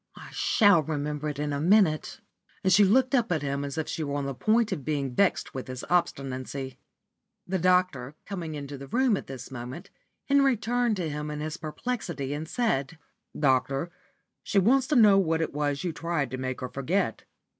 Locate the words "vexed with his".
5.13-5.83